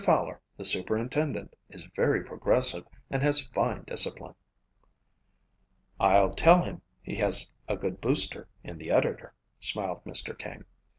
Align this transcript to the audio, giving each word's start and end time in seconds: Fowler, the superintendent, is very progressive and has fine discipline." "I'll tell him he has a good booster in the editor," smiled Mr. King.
Fowler, 0.03 0.41
the 0.57 0.65
superintendent, 0.65 1.55
is 1.69 1.83
very 1.95 2.23
progressive 2.23 2.87
and 3.11 3.21
has 3.21 3.45
fine 3.45 3.83
discipline." 3.83 4.33
"I'll 5.99 6.33
tell 6.33 6.63
him 6.63 6.81
he 7.03 7.17
has 7.17 7.53
a 7.67 7.77
good 7.77 8.01
booster 8.01 8.47
in 8.63 8.79
the 8.79 8.89
editor," 8.89 9.35
smiled 9.59 10.03
Mr. 10.05 10.35
King. 10.35 10.65